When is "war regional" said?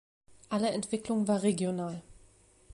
1.27-2.01